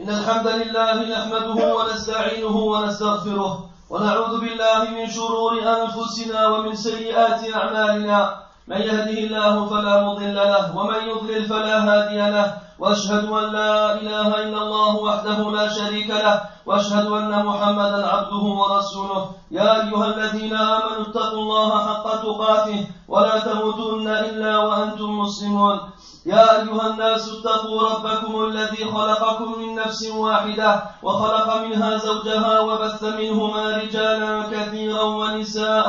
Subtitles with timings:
[0.00, 8.76] إن الحمد لله نحمده ونستعينه ونستغفره ونعوذ بالله من شرور أنفسنا ومن سيئات أعمالنا من
[8.76, 14.58] يهده الله فلا مضل له ومن يضلل فلا هادي له وأشهد أن لا إله إلا
[14.62, 19.30] الله وحده لا شريك له وأشهد أن محمدا عبده ورسوله.
[19.50, 25.80] يا أيها الذين آمنوا اتقوا الله حق تقاته ولا تموتن إلا وأنتم مسلمون.
[26.26, 33.76] يا أيها الناس اتقوا ربكم الذي خلقكم من نفس واحدة وخلق منها زوجها وبث منهما
[33.76, 35.88] رجالا كثيرا ونساء.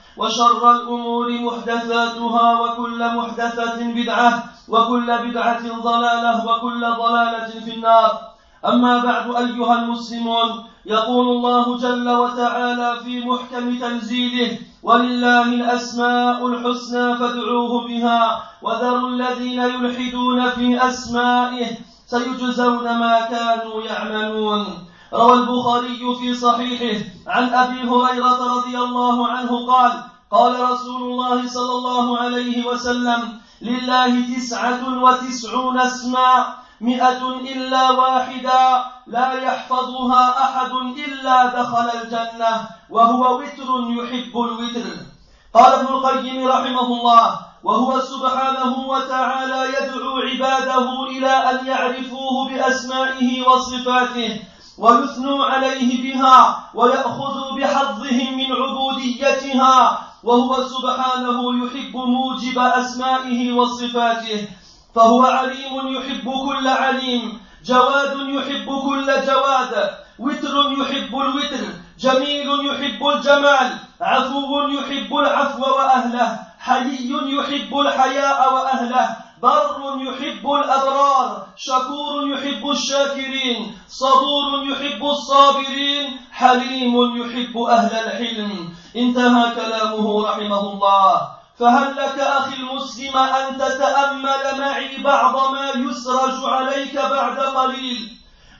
[0.17, 8.11] وشر الأمور محدثاتها وكل محدثة بدعة وكل بدعة ضلالة وكل ضلالة في النار.
[8.65, 17.87] أما بعد أيها المسلمون يقول الله جل وتعالى في محكم تنزيله ولله الأسماء الحسنى فادعوه
[17.87, 21.67] بها وذروا الذين يلحدون في أسمائه
[22.05, 24.65] سيجزون ما كانوا يعملون.
[25.13, 31.71] روى البخاري في صحيحه عن أبي هريرة رضي الله عنه قال قال رسول الله صلى
[31.71, 40.71] الله عليه وسلم لله تسعة وتسعون اسما مئة إلا واحدا لا يحفظها أحد
[41.07, 44.87] إلا دخل الجنة وهو وتر يحب الوتر.
[45.53, 54.41] قال ابن القيم رحمه الله وهو سبحانه وتعالى يدعو عباده إلى أن يعرفوه بأسمائه وصفاته
[54.77, 64.47] ويثنوا عليه بها ويأخذوا بحظهم من عبوديتها وهو سبحانه يحب موجب أسمائه وصفاته
[64.95, 69.89] فهو عليم يحب كل عليم جواد يحب كل جواد
[70.19, 71.65] وتر يحب الوتر
[71.99, 82.27] جميل يحب الجمال عفو يحب العفو وأهله حلي يحب الحياء وأهله بر يحب الأبرار شكور
[82.27, 88.69] يحب الشاكرين صبور يحب الصابرين حليم يحب أهل الحلم.
[88.95, 91.27] انتهى كلامه رحمه الله.
[91.59, 98.09] فهل لك أخي المسلم أن تتأمل معي بعض ما يسرج عليك بعد قليل؟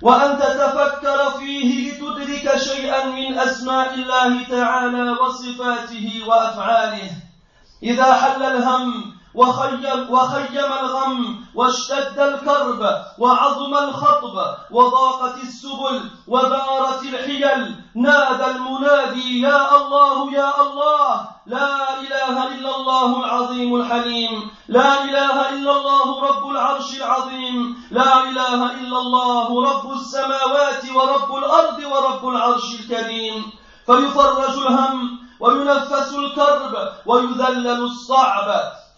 [0.02, 7.12] وأن تتفكر فيه لتدرك شيئا من أسماء الله تعالى وصفاته وأفعاله.
[7.84, 12.81] إذا حل الهم وخيم, وخيم الغم واشتد الكرب
[13.19, 14.36] وعظم الخطب
[14.72, 17.75] وضاقت السبل وبارت الحيل.
[17.96, 25.72] نادى المنادي يا الله يا الله لا إله إلا الله العظيم الحليم لا إله إلا
[25.72, 33.44] الله رب العرش العظيم لا إله إلا الله رب السماوات ورب الأرض ورب العرش الكريم.
[33.86, 36.74] فيفرج الهم وينفس الكرب
[37.06, 38.47] ويذلل الصعب.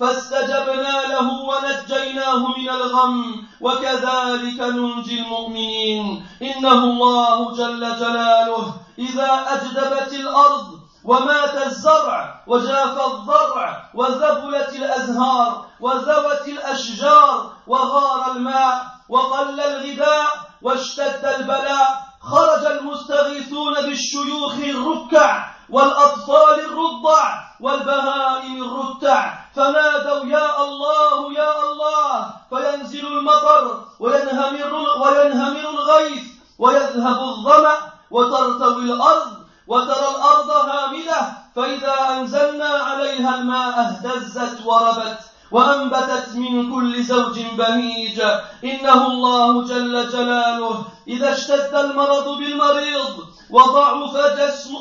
[0.03, 6.25] فاستجبنا له ونجيناه من الغم وكذلك ننجي المؤمنين.
[6.41, 10.67] إنه الله جل جلاله إذا أجدبت الأرض
[11.03, 20.27] ومات الزرع وجاف الضرع وذبلت الأزهار وذوت الأشجار وغار الماء وقل الغذاء
[20.61, 25.52] واشتد البلاء خرج المستغيثون بالشيوخ الركع.
[25.69, 29.33] والأطفال الرضع والبهائم الرتع.
[29.55, 32.33] فنادوا يا الله يا الله.
[32.49, 36.23] فينزل المطر وينهمر, وينهمر الغيث
[36.59, 37.77] ويذهب الظمأ
[38.11, 39.33] وترتوي الأرض
[39.67, 41.21] وترى الأرض هامدة.
[41.55, 45.32] فإذا أنزلنا عليها الماء اهتزت وربت.
[45.53, 48.19] وأنبتت من كل زوج بهيج.
[48.63, 53.13] إنه الله جل جلاله إذا اشتد المرض بالمريض
[53.49, 54.17] وضعف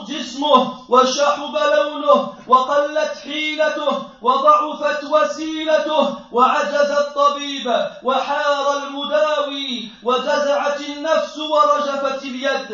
[0.08, 3.92] جسمه وشحب لونه وقلت حيلته
[4.22, 7.66] وضعفت وسيلته وعجز الطبيب
[8.02, 12.70] وحار المداوي وجزعت النفس ورجفت اليد.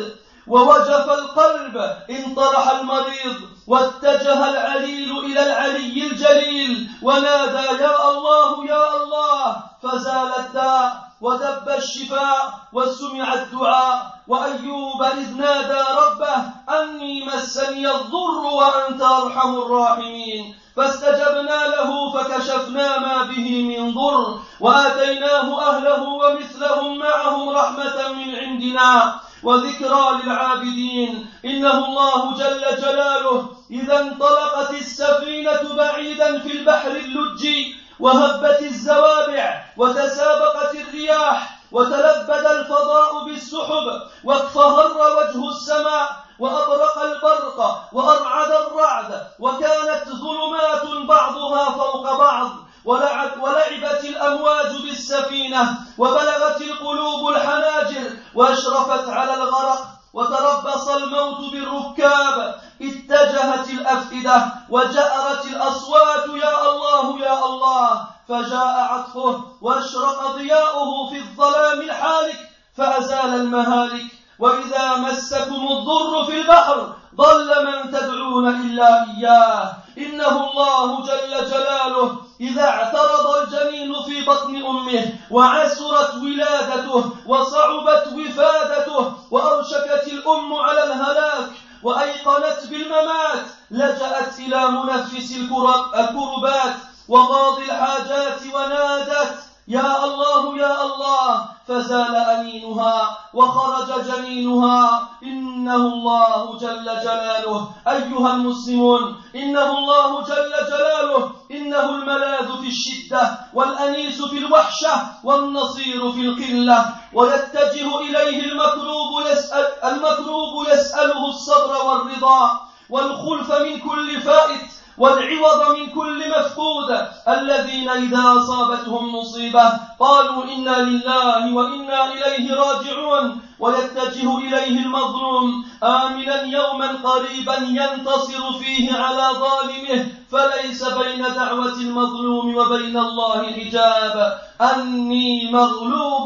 [0.49, 1.77] ووجف القلب
[2.09, 3.35] انطرح المريض
[3.67, 9.55] واتجه العليل إلى العلي الجليل ونادى يا الله يا الله!
[9.83, 16.35] فزال الداء ودب الشفاء وسمع الدعاء وأيوب إذ نادى ربه
[16.79, 20.55] أني مسني الضر وأنت أرحم الراحمين.
[20.75, 29.19] فاستجبنا له فكشفنا ما به من ضر وآتيناه أهله ومثلهم معهم رحمة من عندنا.
[29.43, 31.29] وذكرى للعابدين.
[31.45, 41.59] إنه الله جل جلاله إذا انطلقت السفينة بعيدا في البحر اللجي وهبت الزوابع وتسابقت الرياح
[41.71, 46.09] وتلبد الفضاء بالسحب واكفهر وجه السماء
[46.39, 52.49] وأبرق البرق وأرعد الرعد وكانت ظلمات بعضها فوق بعض.
[52.85, 62.55] ولعبت الأمواج بالسفينة وبلغت القلوب الحناجر وأشرفت على الغرق وتربص الموت بالركاب.
[62.81, 68.07] اتجهت الأفئدة وجأرت الأصوات يا الله يا الله.
[68.27, 74.05] فجاء عطفه وأشرق ضياؤه في الظلام الحالك فأزال المهالك.
[74.39, 79.73] وإذا مسكم الضر في البحر ضل من تدعون إلا إياه.
[79.97, 90.07] إنه الله جل جلاله إذا اعترض الجنين في بطن أمه وعسرت ولادته وصعبت وفادته وأوشكت
[90.07, 91.49] الأم على الهلاك
[91.83, 96.75] وأيقنت بالممات لجأت إلى منفس الكربات
[97.07, 99.35] وقاضي الحاجات ونادت
[99.69, 107.69] يا الله يا الله فزال أنينها وخرج جنينها إنه الله جل جلاله.
[107.87, 111.31] أيها المسلمون إنه الله جل جلاله.
[111.51, 114.93] إنه الملاذ في الشدة والأنيس في الوحشة
[115.23, 116.85] والنصير في القلة.
[117.13, 122.59] ويتجه إليه المكروب يسأل المكروب يسأله الصبر والرضا.
[122.89, 131.53] والخلف من كل فائت والعوض من كل مفقود الذين إذا أصابتهم مصيبة قالوا إنا لله
[131.53, 135.65] وإنا إليه راجعون ويتجه إليه المظلوم.
[135.83, 140.07] آمنا يوما قريبا ينتصر فيه على ظالمه.
[140.31, 144.39] فليس بين دعوة المظلوم وبين الله حجاب.
[144.61, 146.25] أني مغلوب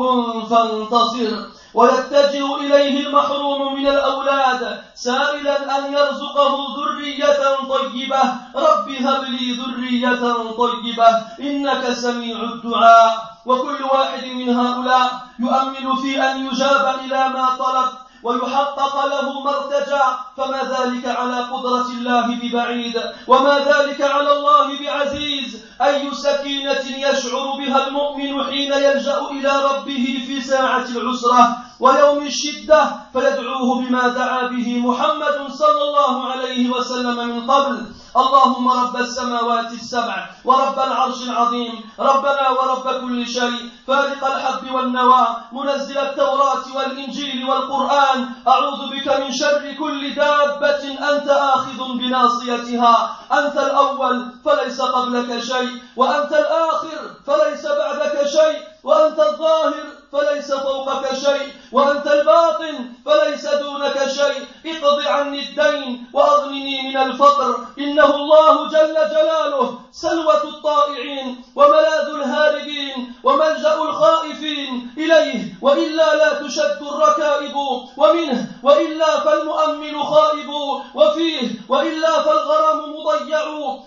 [0.49, 1.62] فانتصر.
[1.73, 8.21] ويتجه إليه المحروم من الأولاد سائلا أن يرزقه ذرية طيبة.
[8.55, 10.23] رب هب لي ذرية
[10.57, 11.09] طيبة
[11.39, 13.23] إنك سميع الدعاء.
[13.45, 17.89] وكل واحد من هؤلاء يؤمل في أن يجاب إلى ما طلب
[18.23, 20.03] ويحقق له ما ارتجى.
[20.37, 25.62] فما ذلك على قدرة الله ببعيد وما ذلك على الله بعزيز.
[25.81, 33.81] أي سكينة يشعر بها المؤمن حين يلجأ إلى ربه في ساعة العسرة ويوم الشدة فيدعوه
[33.81, 37.85] بما دعا به محمد صلى الله عليه وسلم من قبل.
[38.17, 45.97] اللهم رب السماوات السبع ورب العرش العظيم ربنا ورب كل شيء فالق الحب والنوى منزل
[45.97, 54.81] التوراة والإنجيل والقرآن أعوذ بك من شر كل دابة أنت آخذ بناصيتها أنت الأول فليس
[54.81, 62.75] قبلك شيء وأنت الآخر فليس بعدك شيء وأنت الظاهر فليس فوقك شيء وأنت الباطن
[63.05, 64.41] فليس دونك شيء.
[64.65, 67.57] اقض عني الدين وأغنني من الفقر.
[67.79, 75.55] إنه الله جل جلاله سلوة الطائعين وملاذ الهاربين وملجأ الخائفين إليه.
[75.61, 77.55] وإلا لا تشد الركائب
[77.97, 80.49] ومنه وإلا فالمؤمل خائب.
[80.95, 83.43] وفيه وإلا فالغرام مضيع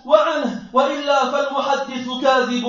[0.07, 2.65] وعنه وإلا فالمحدث كاذب.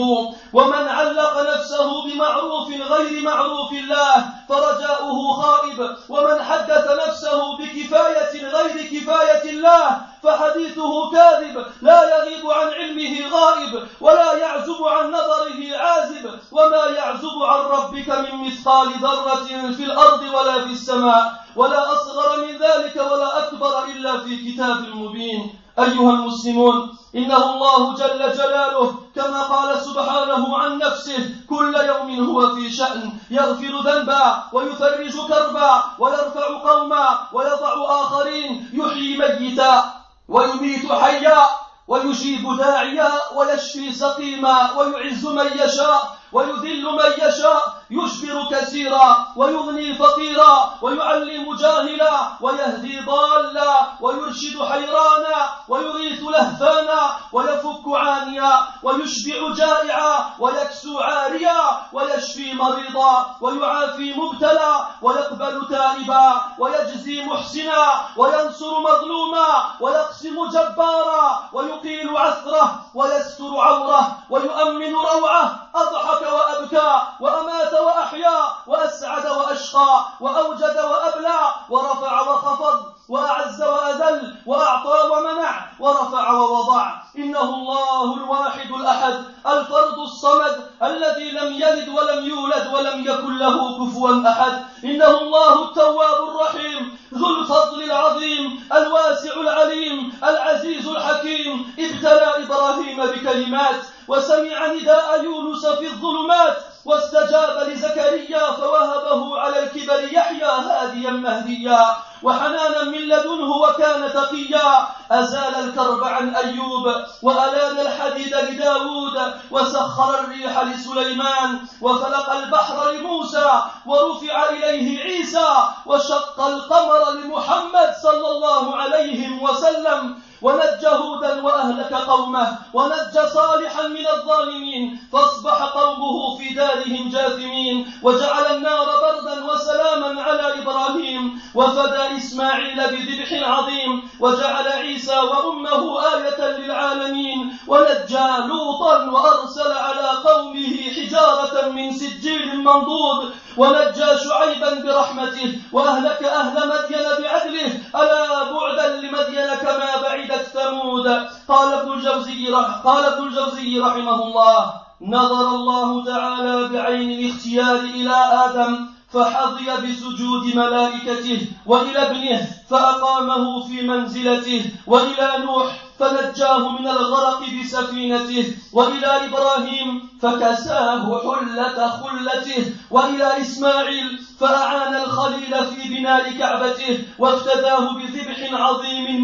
[0.53, 5.95] ومن علق نفسه بمعروف غير معروف الله فرجاؤه خائب.
[6.09, 11.65] ومن حدث نفسه بكفاية غير كفاية الله فحديثه كاذب.
[11.81, 16.39] لا يغيب عن علمه غائب ولا يعزب عن نظره عازب.
[16.51, 21.33] وما يعزب عن ربك من مثقال ذرة في الأرض ولا في السماء.
[21.55, 25.66] ولا أصغر من ذلك ولا أكبر إلا في كتاب مبين.
[25.79, 32.69] أيها المسلمون إنه الله جل جلاله كما قال سبحانه عن نفسه كل يوم هو في
[32.71, 39.93] شأن يغفر ذنبا ويفرج كربا ويرفع قوما ويضع آخرين يحيي ميتا
[40.29, 41.43] ويميت حيا
[41.87, 51.55] ويجيب داعيا ويشفي سقيما ويعز من يشاء ويذل من يشاء يشبر كثيرا ويغني فقيرا ويعلم
[51.55, 56.99] جاهلا ويهدي ضالا ويرشد حيرانا ويغيث لهفانا
[57.33, 58.51] ويفك عانيا
[58.83, 61.61] ويشبع جائعا ويكسو عاريا
[61.93, 67.83] ويشفي مريضا ويعافي مبتلى ويقبل تائبا ويجزي محسنا
[68.17, 69.47] وينصر مظلوما
[69.81, 80.77] ويقسم جبارا ويقيل عثره ويستر عوره ويؤمن روعه أضحك وأبكى وأمات وأحيا وأسعد وأشقى وأوجد
[80.77, 86.91] وأبلع ورفع وخفض وأعز وأذل وأعطى ومنع ورفع ووضع.
[87.17, 94.29] إنه الله الواحد الأحد الفرد الصمد الذي لم يلد ولم يولد ولم يكن له كفوا
[94.29, 94.65] أحد.
[94.83, 101.75] إنه الله التواب الرحيم ذو الفضل العظيم الواسع العليم العزيز الحكيم.
[101.79, 106.57] ابتلى إبراهيم بكلمات وسمع نداء يونس في الظلمات
[106.87, 114.87] واستجاب لزكريا فوهبه على الكبر يحيى هاديا مهديا وحنانا من لدنه وكان تقيا.
[115.11, 116.85] أزال الكرب عن أيوب
[117.23, 123.51] وألان الحديد لداود وسخر الريح لسليمان وفلق البحر لموسى
[123.85, 125.47] ورفع إليه عيسى
[125.85, 134.99] وشق القمر لمحمد صلى الله عليه وسلم ونجى هودا وأهلك قومه ونجى صالحا من الظالمين
[135.13, 144.09] فأصبح قومه في دارهم جاثمين وجعل النار بردا وسلاما على إبراهيم وفدى إسماعيل بذبح عظيم
[144.19, 154.07] وجعل عيسى وأمه آية للعالمين ونجى لوطا وأرسل على قومه حجارة من سجيل منضود ونجى
[154.23, 161.07] شعيبا برحمته وأهلك أهل مدين بعدله ألا بعدا لمدين كما بعدت ثمود
[161.47, 162.47] قال ابن الجوزي
[162.83, 171.47] قال ابن الجوزي رحمه الله نظر الله تعالى بعين الاختيار إلى آدم فحظي بسجود ملائكته
[171.65, 181.89] وإلى ابنه فأقامه في منزلته وإلى نوح فنجاه من الغرق بسفينته وإلى إبراهيم فكساه حلة
[181.89, 189.23] خلته وإلى إسماعيل فأعان الخليل في بناء كعبته وافتداه بذبح عظيم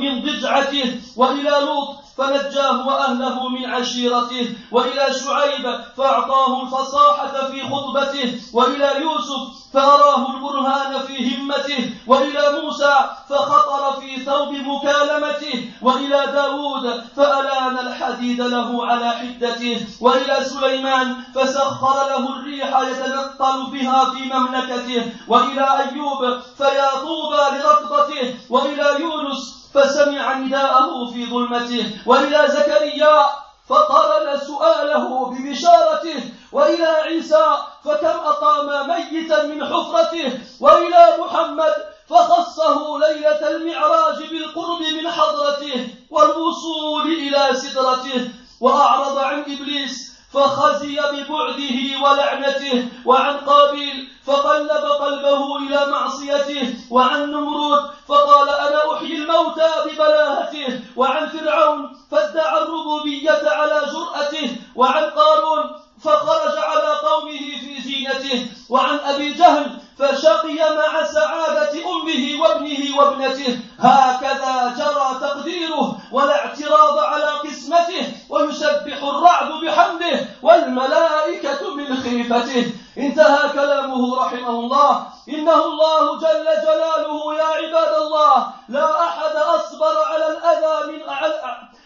[0.00, 8.90] من ضجعته وإلى لوط فنجاه وأهله من عشيرته وإلى شعيب فاعطاه الفصاحه في خطبته وإلى
[9.02, 12.94] يوسف فأراه البرهان في همته وإلى موسى
[13.28, 22.28] فخطر في ثوب مكالمته وإلى داود فألان الحديد له على حدته وإلى سليمان فسخر له
[22.28, 31.26] الريح يتنقل بها في مملكته وإلى أيوب فيا طوبى لركضته وإلى يونس فسمع نداءه في
[31.26, 33.26] ظلمته وإلى زكريا
[33.68, 36.20] فقرن سؤاله ببشارته
[36.52, 37.46] وإلى عيسى
[37.84, 41.74] فكم اقام ميتا من حفرته وإلى محمد
[42.08, 48.30] فخصه ليلة المعراج بالقرب من حضرته والوصول إلى سدرته
[48.60, 58.48] وأعرض عن إبليس فخزي ببعده ولعنته وعن قابيل فقلب قلبه إلى معصيته وعن نمرود فقال
[58.48, 65.64] أنا أحيي الموتى ببلاهته وعن فرعون فادعى الربوبية على جرأته وعن قارون
[66.04, 74.74] فخرج على قومه في زينته وعن أبي جهل فشقي مع سعادة أمه وابنه وابنته هكذا
[74.78, 84.50] جرى تقديره ولا اعتراض على قسمته ويسبح الرعد بحمده والملائكة من خيفته انتهى كلامه رحمه
[84.50, 91.06] الله إنه الله جل جلاله يا عباد الله لا أحد أصبر على الأذى من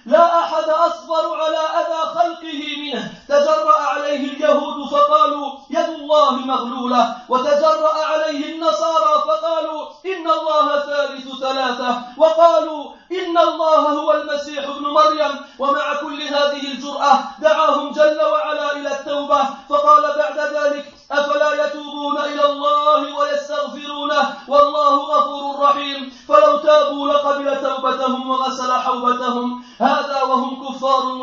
[0.07, 8.05] لا أحد أصبر على أذى خلقه منه تجرأ عليه اليهود فقالوا يد الله مغلولة وتجرأ
[8.05, 15.95] عليه النصارى فقالوا إن الله ثالث ثلاثة وقالوا إن الله هو المسيح ابن مريم ومع
[15.95, 23.19] كل هذه الجرأة دعاهم جل وعلا إلى التوبة فقال بعد ذلك أفلا يتوبون إلى الله
[23.19, 30.63] ويستغفرونه والله غفور رحيم فلو تابوا لقبل توبتهم وغسل حوبتهم هذا وهم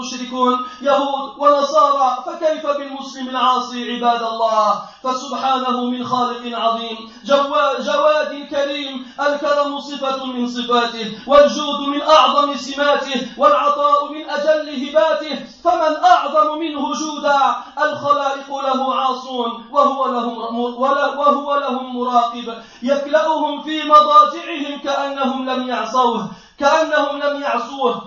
[0.08, 6.98] كفار مشركون يهود ونصارى فكيف بالمسلم العاصي عباد الله؟ فسبحانه من خالق عظيم
[7.80, 15.96] جواد كريم الكرم صفة من صفاته والجود من أعظم سماته والعطاء من أجل هباته فمن
[16.04, 20.38] أعظم منه جودا الخلائق له عاصون وهو لهم
[21.18, 26.28] وهو لهم مراقب يكلأهم في مضاجعهم كأنهم لم يعصوه
[26.60, 28.02] كأنهم لم يعصوه.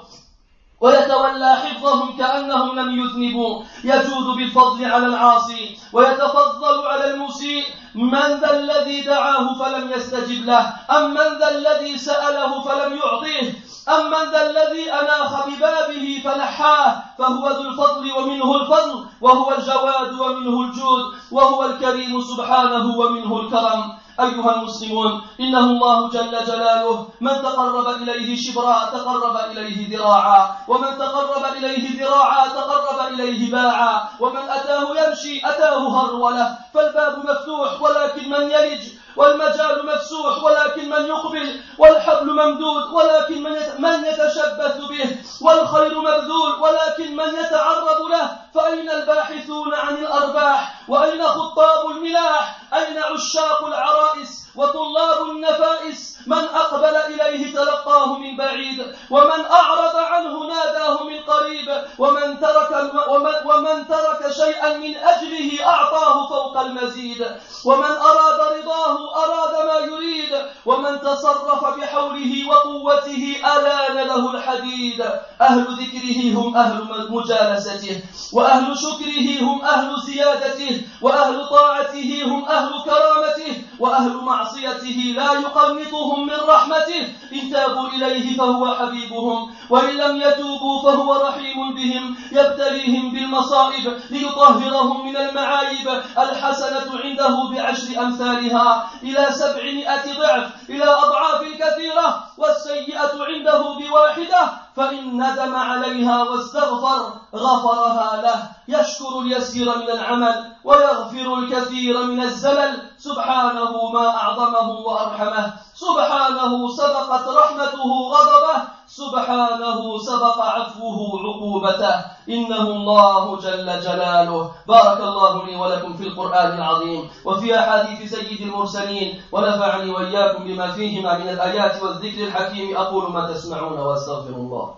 [0.80, 3.62] ويتولى حفظهم كأنهم لم يذنبوا.
[3.84, 7.64] يجود بالفضل على العاصي ويتفضل على المسيء.
[7.94, 10.72] من ذا الذي دعاه فلم يستجب له.
[10.96, 13.54] أم من ذا الذي سأله فلم يعطيه.
[13.88, 17.02] أم من ذا الذي أناخ ببابه فنحاه.
[17.18, 23.99] فهو ذو الفضل ومنه الفضل وهو الجواد ومنه الجود وهو الكريم سبحانه ومنه الكرم.
[24.22, 31.44] أيها المسلمون إنه الله جل جلاله من تقرب إليه شبرا تقرب إليه ذراعا ومن تقرب
[31.56, 38.82] إليه ذراعا تقرب إليه باعا ومن أتاه يمشي أتاه هرولة فالباب مفتوح ولكن من يلج؟
[39.17, 43.43] والمجال مفسوح ولكن من يقبل والحبل ممدود ولكن
[43.79, 51.90] من يتشبث به والخير مبذول ولكن من يتعرض له فأين الباحثون عن الأرباح؟ وأين خطاب
[51.90, 60.45] الملاح؟ أين عشاق العرائس؟ وطلاب النفائس؟ من أقبل إليه تلقاه من بعيد ومن أعرض عنه
[60.47, 67.26] ناداه من قريب ومن ترك ومن, ومن ترك شيئا من أجله أعطاه فوق المزيد
[67.64, 70.33] ومن أراد رضاه أراد ما يريد
[70.66, 75.04] ومن تصرف بحوله وقوته ألان له الحديد.
[75.40, 78.00] أهل ذكره هم أهل مجالسته
[78.33, 86.40] وأهل شكره هم أهل زيادته وأهل طاعته هم أهل كرامته وأهل معصيته لا يقنطهم من
[86.49, 87.09] رحمته.
[87.33, 92.16] إن تابوا إليه فهو حبيبهم وإن لم يتوبوا فهو رحيم بهم.
[92.33, 95.88] يبتليهم بالمصائب ليطهرهم من المعايب.
[96.19, 98.89] الحسنة عنده بعشر أمثالها.
[99.02, 108.42] إلى سبعمائة ضعف إلى أضعاف كثيرة والسيئة عنده بواحدة فإن ندم عليها واستغفر غفرها له.
[108.68, 115.52] يشكر اليسير من العمل ويغفر الكثير من الزلل سبحانه ما أعظمه وأرحمه.
[115.75, 121.94] سبحانه سبقت رحمته غضبه سبحانه سبق عفوه عقوبته.
[122.28, 124.50] إنه الله جل جلاله.
[124.68, 127.11] بارك الله لي ولكم في القرآن العظيم.
[127.25, 129.23] وفي أحاديث سيد المرسلين.
[129.32, 132.76] ونفعني وإياكم بما فيهما من الآيات والذكر الحكيم.
[132.76, 134.75] أقول ما تسمعون وأستغفر الله.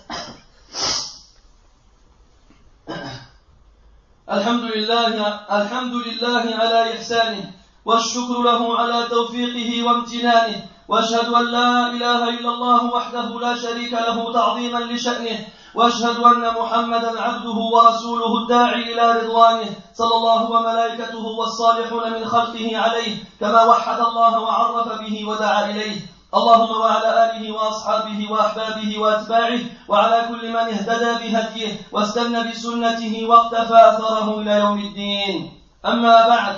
[4.33, 5.13] الحمد لله
[5.51, 7.51] الحمد لله على إحسانه
[7.85, 14.33] والشكر له على توفيقه وامتنانه وأشهد أن لا إله إلا الله وحده لا شريك له
[14.33, 15.37] تعظيما لشأنه
[15.75, 23.15] وأشهد أن محمدا عبده ورسوله الداعي إلى رضوانه صلى الله وملائكته والصالحون من خلقه عليه
[23.39, 26.12] كما وحد الله وعرف به ودعا إليه.
[26.34, 34.40] اللهم وعلى آله وأصحابه وأحبابه وأتباعه وعلى كل من اهتدى بهديه واستنى بسنته واقتفى أثره
[34.40, 35.52] إلى يوم الدين
[35.84, 36.56] أما بعد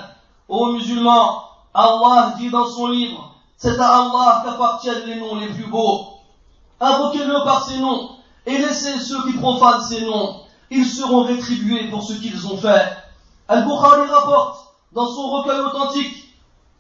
[0.49, 5.69] Ô musulmans, Allah dit dans son livre, c'est à Allah qu'appartiennent les noms les plus
[5.71, 6.19] beaux.
[6.81, 8.17] Invoquez-le par ses noms
[8.47, 10.41] et laissez ceux qui profanent ces noms.
[10.71, 12.97] Ils seront rétribués pour ce qu'ils ont fait.
[13.47, 16.35] Al-Bukhari rapporte dans son recueil authentique,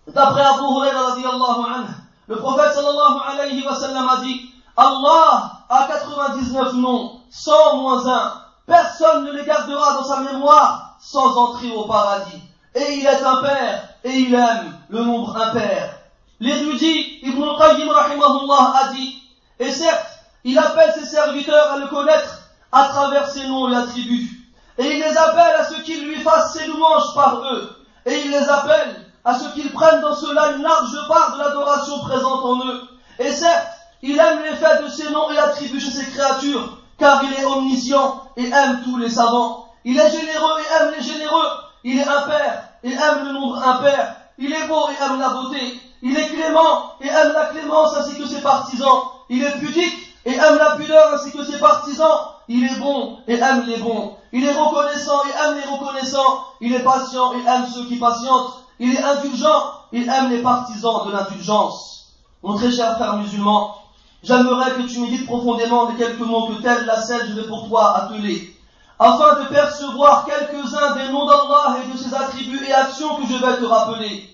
[0.08, 1.86] d'après Abu Hurairah anhu,
[2.27, 8.41] le prophète sallallahu alayhi wa sallam a dit Allah a 99 noms, 100 moins 1.
[8.67, 12.41] Personne ne les gardera dans sa mémoire sans entrer au paradis.
[12.73, 15.93] Et il est un père, et il aime le nombre impair.
[16.39, 19.21] L'érudit Ibn al-Qayyim a dit,
[19.59, 24.29] et certes, il appelle ses serviteurs à le connaître à travers ses noms et attributs.
[24.77, 27.69] Et il les appelle à ce qu'ils lui fassent ses louanges par eux.
[28.05, 31.99] Et il les appelle à ce qu'ils prennent dans cela une large part de l'adoration
[32.01, 32.81] présente en eux.
[33.17, 33.67] Et certes,
[34.03, 37.45] il aime les faits de ses noms et attributs chez ses créatures, car il est
[37.45, 39.65] omniscient et aime tous les savants.
[39.83, 41.47] Il est généreux et aime les généreux.
[41.83, 44.15] Il est impair et aime le nombre impair.
[44.37, 45.79] Il est beau et aime la beauté.
[46.03, 49.03] Il est clément et aime la clémence ainsi que ses partisans.
[49.29, 52.19] Il est pudique et aime la pudeur ainsi que ses partisans.
[52.47, 54.17] Il est bon et aime les bons.
[54.33, 56.43] Il est reconnaissant et aime les reconnaissants.
[56.61, 58.64] Il est patient et aime ceux qui patientent.
[58.79, 62.13] Il est indulgent, il aime les partisans de l'indulgence.
[62.43, 63.75] Mon très cher frère musulman,
[64.21, 67.69] j'aimerais que tu médites profondément les quelques mots que telle la scène je vais pour
[67.69, 68.55] toi atteler,
[68.99, 73.33] afin de percevoir quelques-uns des noms d'Allah et de ses attributs et actions que je
[73.33, 74.29] vais te rappeler.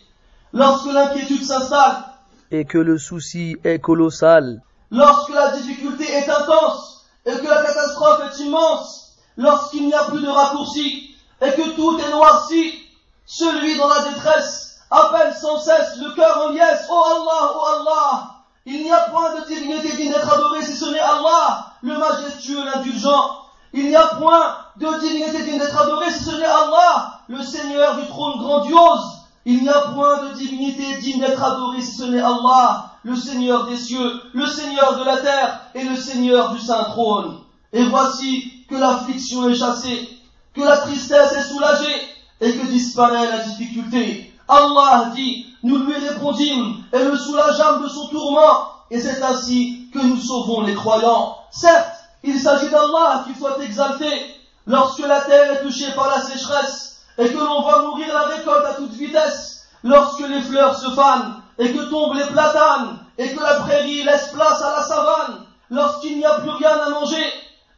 [0.54, 2.04] Lorsque l'inquiétude s'installe,
[2.50, 8.22] et que le souci est colossal, lorsque la difficulté est intense, et que la catastrophe
[8.32, 12.81] est immense, lorsqu'il n'y a plus de raccourci, et que tout est noirci,
[13.32, 18.32] celui dans la détresse appelle sans cesse le cœur en liesse, Oh Allah, oh Allah.
[18.66, 22.62] Il n'y a point de dignité digne d'être adoré si ce n'est Allah, le majestueux,
[22.66, 23.38] l'indulgent.
[23.72, 27.96] Il n'y a point de dignité digne d'être adoré si ce n'est Allah, le Seigneur
[27.96, 29.20] du trône grandiose.
[29.46, 33.66] Il n'y a point de dignité digne d'être adoré si ce n'est Allah, le Seigneur
[33.66, 37.40] des cieux, le Seigneur de la terre et le Seigneur du saint trône.
[37.72, 40.10] Et voici que l'affliction est chassée,
[40.54, 44.34] que la tristesse est soulagée, et que disparaît la difficulté.
[44.48, 50.00] Allah dit, nous lui répondîmes et le soulageâmes de son tourment, et c'est ainsi que
[50.00, 51.38] nous sauvons les croyants.
[51.52, 54.08] Certes, il s'agit d'Allah qui soit exalté
[54.68, 58.66] lorsque la terre est touchée par la sécheresse et que l'on va mourir la récolte
[58.66, 63.40] à toute vitesse, lorsque les fleurs se fanent et que tombent les platanes, et que
[63.42, 67.26] la prairie laisse place à la savane, lorsqu'il n'y a plus rien à manger,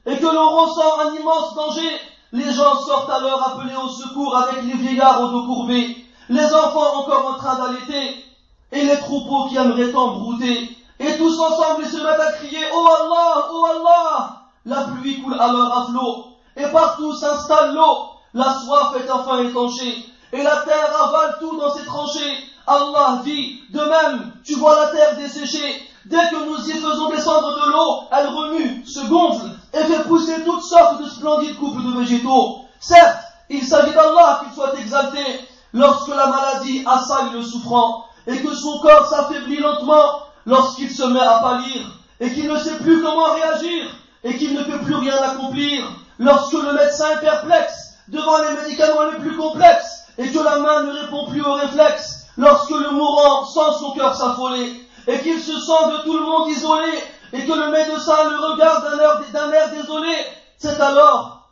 [0.06, 1.99] et que l'on ressent un immense danger,
[2.34, 5.96] les gens sortent alors appeler au secours avec les vieillards au dos courbé,
[6.30, 8.26] les enfants encore en train d'allaiter,
[8.72, 10.19] et les troupeaux qui aimeraient tant.
[11.00, 14.41] Et tous ensemble ils se mettent à crier Oh Allah, oh Allah!
[14.65, 16.26] La pluie coule alors à flot,
[16.58, 21.72] et partout s'installe l'eau, la soif est enfin étanchée, et la terre avale tout dans
[21.72, 22.38] ses tranchées.
[22.65, 27.66] Allah dit, de même, tu vois la terre desséchée, dès que nous y faisons descendre
[27.66, 32.00] de l'eau, elle remue, se gonfle, et fait pousser toutes sortes de splendides couples de
[32.00, 32.60] végétaux.
[32.80, 35.24] Certes, il s'agit d'Allah qu'il soit exalté
[35.74, 41.20] lorsque la maladie assaille le souffrant et que son corps s'affaiblit lentement lorsqu'il se met
[41.20, 41.82] à pâlir
[42.20, 43.88] et qu'il ne sait plus comment réagir
[44.24, 45.84] et qu'il ne peut plus rien accomplir
[46.20, 50.84] lorsque le médecin est perplexe devant les médicaments les plus complexes et que la main
[50.84, 55.60] ne répond plus aux réflexes lorsque le mourant sent son cœur s'affoler et qu'il se
[55.60, 56.92] sent de tout le monde isolé
[57.34, 58.86] et que le médecin le regarde
[59.34, 60.16] d'un air, désolé,
[60.58, 61.50] c'est alors,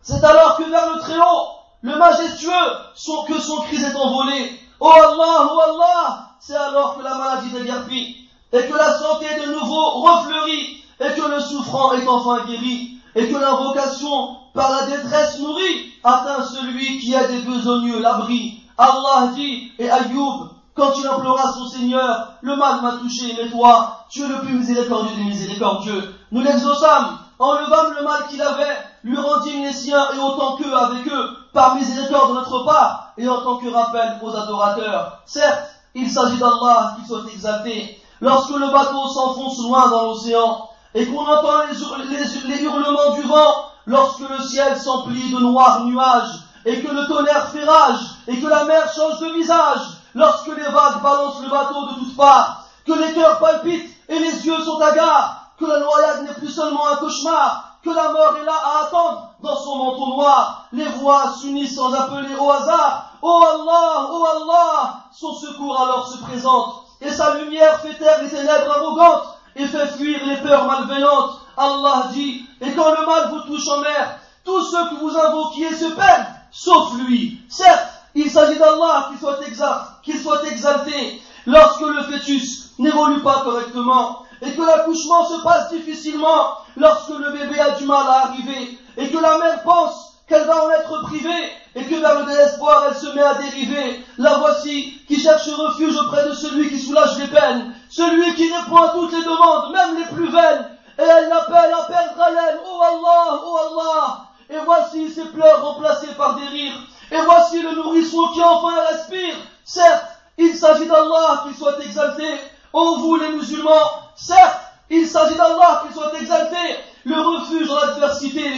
[0.00, 1.48] c'est alors que vers le Très-Haut,
[1.82, 2.50] le majestueux,
[2.94, 4.58] son, que son cri s'est envolé.
[4.78, 9.52] Oh Allah, oh Allah, c'est alors que la maladie déguerpit, et que la santé de
[9.52, 15.38] nouveau refleurit, et que le souffrant est enfin guéri, et que l'invocation par la détresse
[15.40, 18.62] nourrie atteint celui qui a des besogneux l'abri.
[18.78, 24.04] Allah dit, et Ayoub, quand il implora son Seigneur, le mal m'a touché, mais toi,
[24.10, 26.14] tu es le plus miséricordieux des miséricordieux.
[26.30, 31.06] Nous l'exaucâmes, enlevâmes le mal qu'il avait, lui rendîmes les siens et autant qu'eux avec
[31.08, 35.18] eux, par miséricorde de notre part, et en tant que rappel aux adorateurs.
[35.26, 38.00] Certes, il s'agit d'Allah qui soit exalté.
[38.20, 43.66] Lorsque le bateau s'enfonce loin dans l'océan, et qu'on entend les, les hurlements du vent,
[43.86, 48.46] lorsque le ciel s'emplit de noirs nuages, et que le tonnerre fait rage, et que
[48.46, 49.80] la mer change de visage,
[50.14, 54.46] lorsque les vagues balancent le bateau de toutes parts, que les cœurs palpitent et les
[54.46, 58.44] yeux sont hagards, que la noyade n'est plus seulement un cauchemar, que la mort est
[58.44, 63.10] là à attendre dans son manteau noir, les voix s'unissent sans appeler au hasard.
[63.22, 68.30] Oh Allah, oh Allah, son secours alors se présente, et sa lumière fait taire les
[68.30, 71.38] ténèbres arrogantes, et fait fuir les peurs malveillantes.
[71.56, 75.74] Allah dit, et quand le mal vous touche en mer, tous ceux que vous invoquiez
[75.74, 77.40] se perdent, sauf lui.
[77.48, 79.38] Certes, il s'agit d'Allah qu'il soit,
[80.02, 86.58] qu'il soit exalté lorsque le fœtus n'évolue pas correctement et que l'accouchement se passe difficilement
[86.76, 90.64] lorsque le bébé a du mal à arriver et que la mère pense qu'elle va
[90.64, 94.04] en être privée et que vers le désespoir elle se met à dériver.
[94.18, 98.76] La voici qui cherche refuge auprès de celui qui soulage les peines, celui qui répond
[98.76, 102.14] à toutes les demandes, même les plus vaines, et elle l'appelle à perdre
[102.64, 104.18] oh Allah, oh Allah.
[104.50, 106.78] Et voici ses pleurs remplacés par des rires.
[107.12, 109.34] Et voici le nourrisson qui enfin respire.
[109.64, 110.06] Certes,
[110.38, 112.24] il s'agit d'Allah qu'il soit exalté.
[112.72, 116.56] Ô vous les musulmans, certes, il s'agit d'Allah qu'il soit exalté.
[117.04, 118.50] Le refuge dans l'adversité,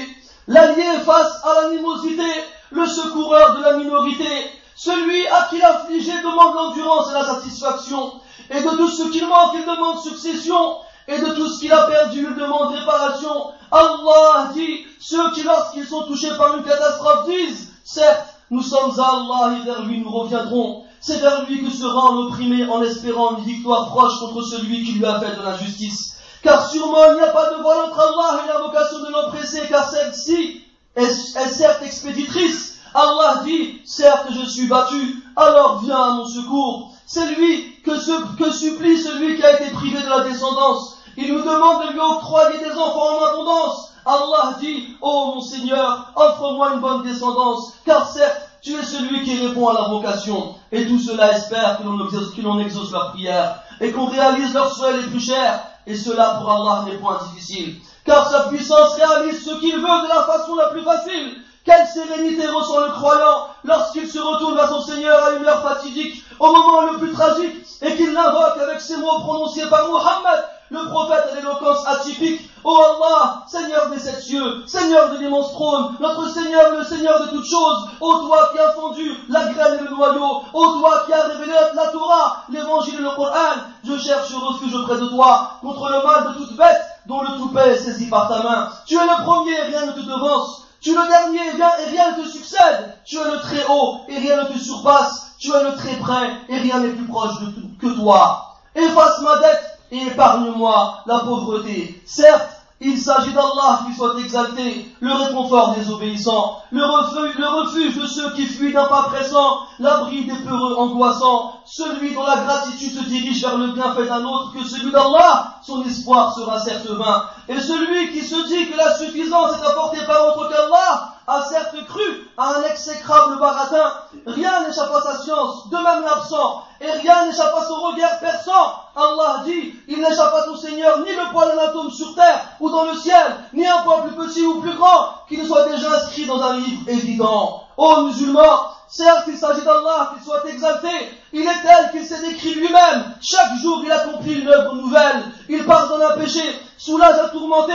[0.46, 2.30] l'allié face à l'animosité,
[2.70, 8.12] le secoureur de la minorité, celui à qui l'affligé demande l'endurance et la satisfaction,
[8.50, 10.76] et de tout ce qu'il manque, il demande succession,
[11.08, 13.52] et de tout ce qu'il a perdu, il demande réparation.
[13.72, 19.04] Allah dit, ceux qui lorsqu'ils sont touchés par une catastrophe disent, certes, nous sommes à
[19.04, 20.84] Allah et vers lui nous reviendrons.
[21.00, 24.92] C'est vers lui que se rend l'opprimé en espérant une victoire proche contre celui qui
[24.92, 26.16] lui a fait de l'injustice.
[26.42, 29.62] Car sûrement il n'y a pas de voile entre Allah et la vocation de l'oppressé,
[29.68, 30.60] car celle-ci
[30.94, 32.78] est, certes expéditrice.
[32.94, 36.92] Allah dit, certes je suis battu, alors viens à mon secours.
[37.06, 40.98] C'est lui que supplie celui qui a été privé de la descendance.
[41.16, 43.93] Il nous demande de lui octroyer des enfants en abondance.
[44.06, 49.46] Allah dit, oh mon Seigneur, offre-moi une bonne descendance, car certes, tu es celui qui
[49.46, 50.54] répond à la vocation.
[50.72, 52.32] Et tout cela espère que l'on exauce,
[52.64, 55.60] exauce leur prière et qu'on réalise leurs souhaits les plus chers.
[55.86, 57.76] Et cela pour Allah n'est point difficile.
[58.06, 61.42] Car sa puissance réalise ce qu'il veut de la façon la plus facile.
[61.64, 66.22] Quelle sérénité ressent le croyant lorsqu'il se retourne vers son Seigneur à une heure fatidique,
[66.38, 70.88] au moment le plus tragique, et qu'il l'invoque avec ces mots prononcés par Muhammad, le
[70.88, 72.50] prophète à l'éloquence atypique.
[72.64, 77.26] Oh Allah, Seigneur des sept cieux, Seigneur de l'immense trône, notre Seigneur, le Seigneur de
[77.28, 81.12] toutes choses, ô toi qui as fondu la graine et le noyau, ô toi qui
[81.12, 85.90] as révélé la Torah, l'évangile et le Coran, je cherche refuge auprès de toi contre
[85.90, 88.70] le mal de toute bête dont le toupet est saisi par ta main.
[88.86, 90.62] Tu es le premier, rien ne te devance.
[90.80, 92.98] Tu es le dernier, et rien ne te succède.
[93.04, 95.34] Tu es le très haut, et rien ne te surpasse.
[95.38, 97.34] Tu es le très près, et rien n'est plus proche
[97.80, 98.54] que toi.
[98.74, 102.00] Efface ma dette, épargne-moi la pauvreté.
[102.06, 108.30] Certes, Il s'agit d'Allah qui soit exalté, le réconfort des obéissants, le refuge, de ceux
[108.32, 113.40] qui fuient d'un pas pressant, l'abri des peureux angoissants, celui dont la gratitude se dirige
[113.42, 117.24] vers le bienfait d'un autre que celui d'Allah, son espoir sera certes vain.
[117.48, 121.86] Et celui qui se dit que la suffisance est apportée par autre qu'Allah, a certes
[121.86, 123.92] cru à un exécrable baratin.
[124.26, 128.74] Rien n'échappe à sa science, de même l'absent, et rien n'échappe à son regard perçant.
[128.96, 132.70] Allah dit, il n'échappe à ton Seigneur ni le poids d'un atome sur terre ou
[132.70, 135.90] dans le ciel, ni un poids plus petit ou plus grand, qui ne soit déjà
[135.96, 137.64] inscrit dans un livre évident.
[137.76, 140.88] Ô musulmans, certes il s'agit d'Allah qu'il soit exalté,
[141.32, 143.14] il est tel qu'il s'est décrit lui-même.
[143.20, 146.42] Chaque jour il accomplit une œuvre nouvelle, il pardonne un péché,
[146.78, 147.74] soulage un tourmenté,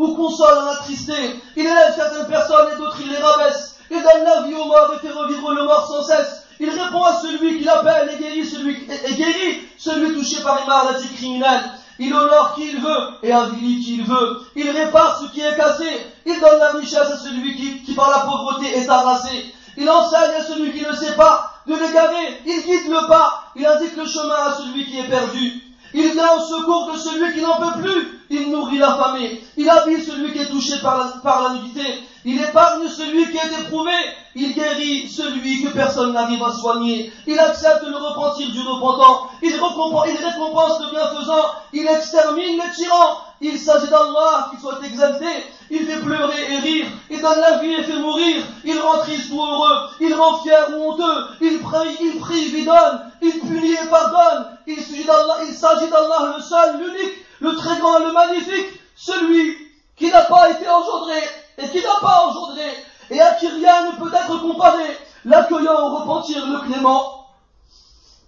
[0.00, 1.12] ou console un attristé.
[1.56, 3.76] Il élève certaines personnes et d'autres il les rabaisse.
[3.90, 6.46] Il donne la vie aux morts et fait revivre le mort sans cesse.
[6.58, 10.68] Il répond à celui qui l'appelle et guérit celui, et guérit celui touché par une
[10.68, 11.64] maladie criminelle.
[11.98, 14.40] Il honore qui il veut et avilit qui il veut.
[14.56, 16.06] Il répare ce qui est cassé.
[16.24, 19.52] Il donne la richesse à celui qui, qui par la pauvreté est harassé.
[19.76, 22.40] Il enseigne à celui qui ne sait pas de l'égarer.
[22.46, 23.44] Il guide le pas.
[23.54, 25.69] Il indique le chemin à celui qui est perdu.
[25.92, 28.20] Il vient au secours de celui qui n'en peut plus.
[28.30, 29.42] Il nourrit l'affamé.
[29.56, 31.82] Il habille celui qui est touché la, par la nudité.
[32.24, 33.92] Il épargne celui qui est éprouvé.
[34.34, 37.12] Il guérit celui que personne n'arrive à soigner.
[37.26, 39.30] Il accepte le repentir du repentant.
[39.42, 41.46] Il récompense, le bienfaisant.
[41.72, 43.18] Il extermine les tyrans.
[43.40, 45.26] Il s'agit d'Allah qui soit exalté.
[45.70, 46.86] Il fait pleurer et rire.
[47.08, 48.44] Il donne la vie et fait mourir.
[48.64, 49.88] Il rend triste ou heureux.
[50.00, 51.26] Il rend fier ou honteux.
[51.40, 53.10] Il prie, il prie, il donne.
[53.22, 54.58] Il punit et pardonne.
[54.66, 59.56] Il s'agit d'Allah, il s'agit d'Allah le seul, l'unique, le très grand, le magnifique, celui
[59.96, 61.20] qui n'a pas été engendré
[61.58, 62.68] et qui n'a pas engendré
[63.10, 64.84] et à qui rien ne peut être comparé,
[65.24, 67.26] l'accueillant au repentir, le clément,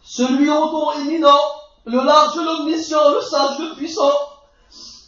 [0.03, 1.41] celui au don éminent,
[1.85, 4.13] le large, l'omniscient, le sage, le puissant.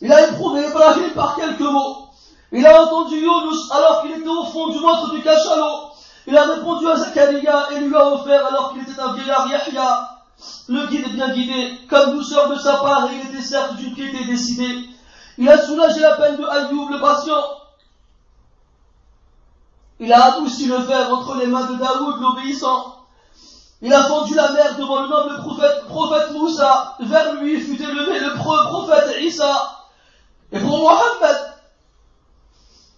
[0.00, 2.08] Il a éprouvé Ibrahim par quelques mots.
[2.52, 5.90] Il a entendu Yunus alors qu'il était au fond du ventre du cachalot.
[6.26, 10.10] Il a répondu à Zakaria et lui a offert alors qu'il était un vieillard Yahya.
[10.68, 14.24] Le guide bien guidé, comme douceur de sa part, et il était certes d'une piété
[14.24, 14.88] décidée.
[15.38, 17.42] Il a soulagé la peine de Ayoub, le patient.
[20.04, 23.06] Il a adouci le fer entre les mains de Daoud, l'obéissant.
[23.80, 26.94] Il a fendu la mer devant le noble prophète, prophète Moussa.
[27.00, 29.86] Vers lui fut élevé le prophète Issa.
[30.52, 31.36] Et pour Mohammed,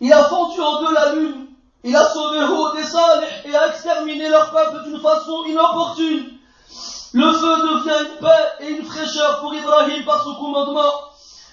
[0.01, 1.47] il a fendu en deux la lune.
[1.85, 6.33] Il a sauvé Hud et Salih et a exterminé leur peuple d'une façon inopportune.
[7.13, 10.91] Le feu devient une paix et une fraîcheur pour Ibrahim par son commandement.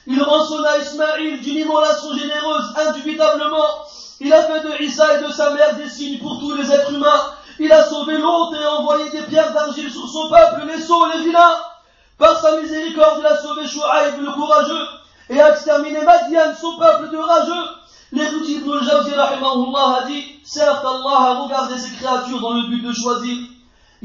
[0.08, 3.68] Il rançonna Ismaïl d'une immolation généreuse, indubitablement.
[4.24, 6.94] Il a fait de Issa et de sa mère des signes pour tous les êtres
[6.94, 7.34] humains.
[7.60, 11.24] Il a sauvé l'hôte et envoyé des pierres d'argile sur son peuple, les sots, les
[11.24, 11.58] vilains.
[12.18, 14.86] Par sa miséricorde, il a sauvé Chouaïb, le courageux,
[15.30, 17.70] et a exterminé Madian, son peuple de rageux.
[18.14, 22.94] L'érudit Ibn al-Jawzi, a dit, certes, Allah a regardé ses créatures dans le but de
[22.94, 23.38] choisir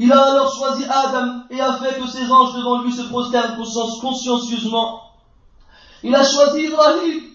[0.01, 3.57] il a alors choisi Adam et a fait que ses anges devant lui se prosternent
[3.57, 5.01] consciencieusement.
[6.03, 7.28] Il a choisi Ibrahim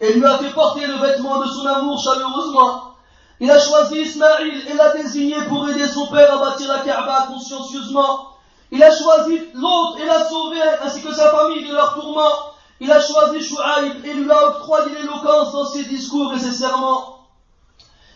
[0.00, 2.94] et lui a fait porter le vêtement de son amour chaleureusement.
[3.40, 7.26] Il a choisi Ismaïl et l'a désigné pour aider son père à bâtir la Kaaba
[7.28, 8.30] consciencieusement.
[8.70, 12.52] Il a choisi l'autre et l'a sauvé ainsi que sa famille de leur tourment.
[12.80, 17.18] Il a choisi Shu'aib et lui a octroyé l'éloquence dans ses discours et ses serments.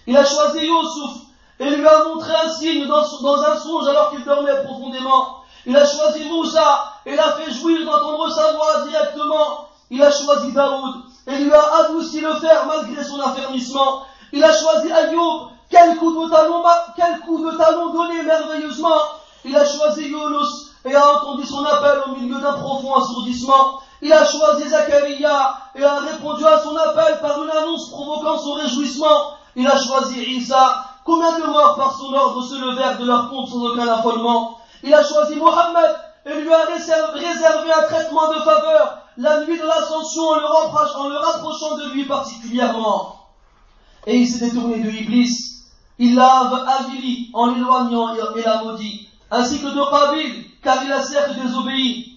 [0.06, 1.22] Il a choisi Yusuf
[1.60, 5.42] et lui a montré un signe dans, un songe alors qu'il dormait profondément.
[5.66, 9.68] Il a choisi Moussa et l'a fait jouir d'entendre sa voix directement.
[9.90, 14.02] Il a choisi Daoud et lui a adouci le fer malgré son affermissement.
[14.32, 18.96] Il a choisi Ayoub, quel coup de talon, donné merveilleusement.
[19.44, 23.80] Il a choisi Yunus et a entendu son appel au milieu d'un profond assourdissement.
[24.00, 28.54] Il a choisi Zachariah et a répondu à son appel par une annonce provoquant son
[28.54, 29.34] réjouissement.
[29.54, 33.48] Il a choisi Isa Combien de morts par son ordre se levèrent de leur pompe
[33.48, 34.58] sans aucun affolement?
[34.82, 39.66] Il a choisi Mohammed et lui a réservé un traitement de faveur la nuit de
[39.66, 40.36] l'ascension en,
[41.08, 43.16] le rapprochant de lui particulièrement.
[44.06, 45.64] Et il s'est détourné de Iblis.
[45.98, 49.08] Il l'a avili en l'éloignant et l'a maudit.
[49.30, 52.16] Ainsi que de Qabil, car il a certes désobéi.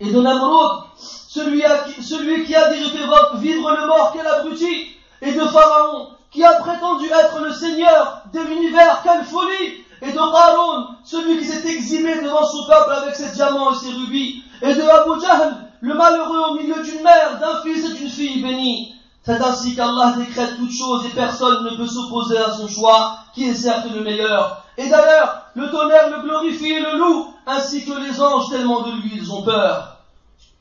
[0.00, 1.62] Et de Namrud, celui,
[2.00, 4.88] celui qui a dit je fais vivre le mort, quel abruti.
[5.20, 10.16] Et de Pharaon, qui a prétendu être le Seigneur de l'univers, quelle folie Et de
[10.16, 14.74] Qarun, celui qui s'est exilé devant son peuple avec ses diamants et ses rubis, et
[14.74, 18.94] de Abu Jahl, le malheureux au milieu d'une mère, d'un fils et d'une fille bénie.
[19.24, 23.48] C'est ainsi qu'Allah décrète toutes choses et personne ne peut s'opposer à son choix, qui
[23.48, 24.64] est certes le meilleur.
[24.76, 28.92] Et d'ailleurs, le tonnerre le glorifie et le loue, ainsi que les anges tellement de
[28.92, 29.96] lui ils ont peur.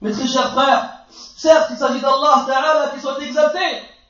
[0.01, 0.97] Mes très chers frères,
[1.37, 3.59] Certes, il s'agit d'Allah Ta'ala qui soit exalté.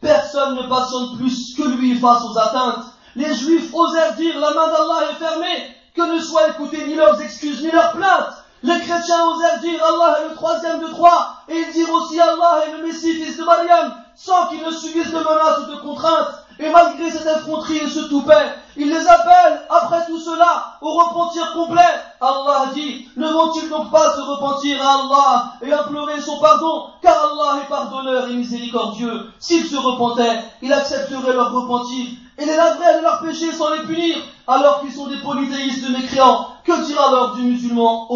[0.01, 2.85] Personne ne passionne plus que lui face aux atteintes.
[3.15, 7.19] Les Juifs osèrent dire la main d'Allah est fermée, que ne soient écoutées ni leurs
[7.21, 8.36] excuses ni leurs plaintes.
[8.63, 12.63] Les chrétiens osèrent dire Allah est le troisième de trois, et ils dirent aussi Allah
[12.67, 16.43] est le Messie, fils de Mariam, sans qu'ils ne subissent de menaces ou de contraintes.
[16.59, 21.53] Et malgré cette effronterie et ce toupet, il les appelle, après tout cela, au repentir
[21.53, 21.81] complet.
[22.19, 27.31] Allah dit, ne vont-ils donc pas se repentir à Allah et implorer son pardon, car
[27.31, 29.27] Allah est pardonneur et miséricordieux.
[29.37, 32.07] S'ils se repentaient, il accepterait leur repentir
[32.37, 36.49] et les laverait de leurs péchés sans les punir, alors qu'ils sont des polythéistes mécréants.
[36.63, 38.07] Que dira alors du musulman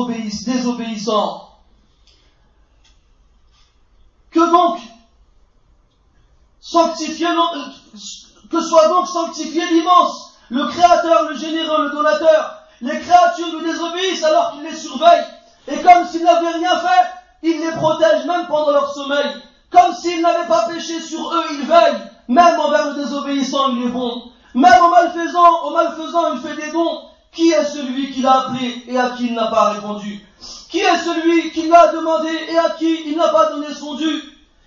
[0.45, 1.49] désobéissant?
[4.31, 4.79] Que donc
[6.59, 7.27] sanctifier
[8.49, 12.57] que soit donc sanctifié l'immense, le Créateur, le généreux, le donateur.
[12.81, 15.23] Les créatures lui désobéissent alors qu'il les surveille.
[15.67, 17.09] Et comme s'il n'avait rien fait,
[17.43, 19.35] il les protège même pendant leur sommeil.
[19.69, 22.10] Comme s'il n'avait pas péché sur eux, il veille.
[22.27, 24.23] Même envers le désobéissant, il est bon.
[24.53, 27.01] Même au malfaisant, au malfaisant, il fait des dons.
[27.31, 30.19] Qui est celui qui l'a appelé et à qui il n'a pas répondu?
[30.69, 34.21] Qui est celui qui l'a demandé et à qui il n'a pas donné son dû?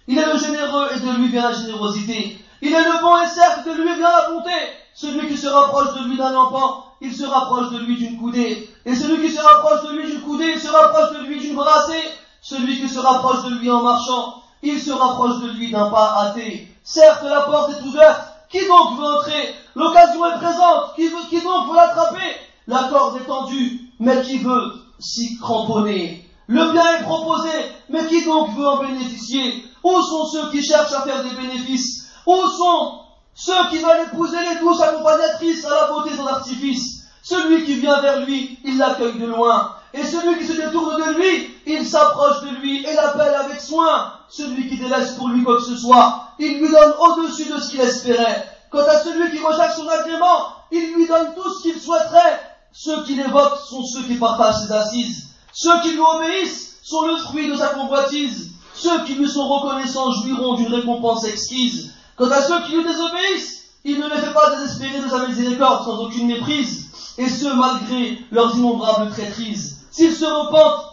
[0.07, 2.39] Il est le généreux et de lui vient la générosité.
[2.63, 4.51] Il est le bon et certes de lui vient la bonté.
[4.95, 8.71] Celui qui se rapproche de lui d'un enfant, il se rapproche de lui d'une coudée.
[8.87, 11.57] Et celui qui se rapproche de lui d'une coudée, il se rapproche de lui d'une
[11.57, 12.03] brassée.
[12.41, 16.15] Celui qui se rapproche de lui en marchant, il se rapproche de lui d'un pas
[16.19, 16.74] hâté.
[16.85, 18.21] Certes, la porte est ouverte.
[18.51, 19.55] Qui donc veut entrer?
[19.75, 20.95] L'occasion est présente.
[20.95, 22.37] Qui, veut, donc veut l'attraper?
[22.69, 23.81] La corde est tendue.
[23.99, 26.29] Mais qui veut s'y cramponner?
[26.47, 27.51] Le bien est proposé.
[27.89, 29.65] Mais qui donc veut en bénéficier?
[29.83, 32.11] Où sont ceux qui cherchent à faire des bénéfices?
[32.27, 33.01] Où sont
[33.35, 37.05] ceux qui veulent épouser les douces accompagnatrices à la beauté sans artifice?
[37.23, 39.77] Celui qui vient vers lui, il l'accueille de loin.
[39.95, 44.14] Et celui qui se détourne de lui, il s'approche de lui et l'appelle avec soin.
[44.37, 47.71] Celui qui délaisse pour lui quoi que ce soit, il lui donne au-dessus de ce
[47.71, 48.51] qu'il espérait.
[48.69, 52.41] Quant à celui qui recherche son agrément, il lui donne tout ce qu'il souhaiterait.
[52.73, 55.29] Ceux qui l'évoquent sont ceux qui partagent ses assises.
[55.53, 58.51] Ceux qui lui obéissent sont le fruit de sa convoitise.
[58.75, 61.93] Ceux qui lui sont reconnaissants jouiront d'une récompense exquise.
[62.17, 65.85] Quant à ceux qui lui désobéissent, il ne les fait pas désespérer de sa miséricorde
[65.85, 66.87] sans aucune méprise,
[67.19, 69.79] et ce malgré leurs innombrables traîtrises.
[69.93, 70.87] S'ils se repentent,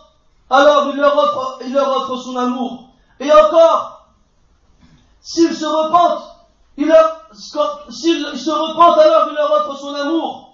[0.51, 2.90] alors il leur offre, il leur offre son amour.
[3.21, 4.07] Et encore,
[5.21, 6.23] s'ils se repentent,
[7.91, 10.53] s'ils se alors il leur offre son amour.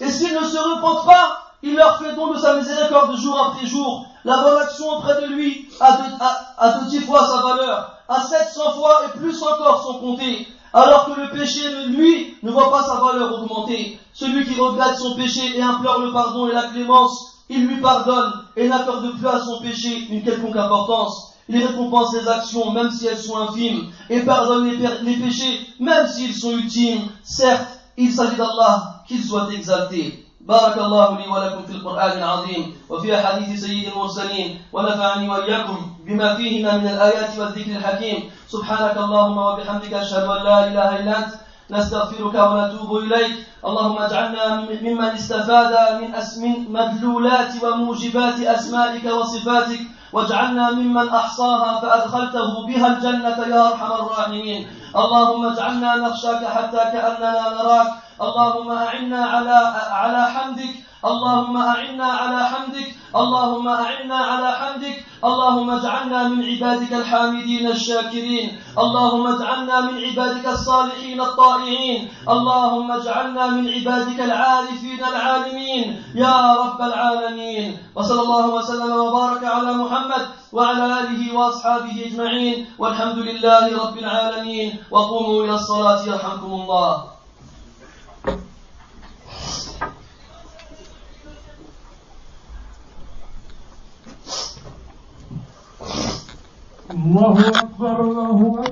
[0.00, 3.66] Et s'ils ne se repentent pas, il leur fait don de sa miséricorde jour après
[3.66, 4.06] jour.
[4.24, 8.74] La bonne action auprès de lui a de, dix fois sa valeur, à sept cents
[8.74, 10.46] fois et plus encore sont comptés.
[10.72, 13.98] Alors que le péché, lui, ne voit pas sa valeur augmenter.
[14.12, 18.44] Celui qui regrette son péché et implore le pardon et la clémence, il lui pardonne
[18.56, 21.33] et n'accorde plus à son péché une quelconque importance.
[21.47, 26.07] Il récompense les actions, même si elles sont infimes, et pardonne les, les péchés, même
[26.07, 27.01] s'ils sont ultimes.
[27.23, 30.25] Certes, il s'agit d'Allah qu'il soit exalté.
[30.49, 36.77] بارك الله لي ولكم في القرآن العظيم وفي أحاديث سيد المرسلين ونفعني وإياكم بما فيهما
[36.77, 41.33] من الآيات والذكر الحكيم سبحانك اللهم وبحمدك أشهد أن لا إله إلا أنت
[41.70, 43.32] نستغفرك ونتوب إليك.
[43.64, 44.44] اللهم اجعلنا
[44.84, 49.80] ممن استفاد من أسم مدلولات وموجبات أسمائك وصفاتك
[50.12, 54.68] واجعلنا ممن أحصاها فأدخلته بها الجنة يا أرحم الراحمين.
[54.96, 57.88] اللهم اجعلنا نخشاك حتى كأننا نراك.
[58.20, 59.56] اللهم أعنا على
[59.90, 60.74] على حمدك.
[61.04, 69.26] اللهم أعنا على حمدك اللهم أعنا على حمدك اللهم اجعلنا من عبادك الحامدين الشاكرين اللهم
[69.26, 76.02] اجعلنا من عبادك الصالحين الطائعين اللهم اجعلنا من عبادك العارفين العالمين.
[76.14, 77.78] يا رب العالمين.
[77.96, 82.66] وصلى الله وسلم وبارك على محمد وعلى آله وأصحابه أجمعين.
[82.78, 84.78] والحمد لله رب العالمين.
[84.90, 87.13] وقوموا إلى الصلاة يرحمكم الله.
[96.94, 98.62] الله أكبر الله أكبر.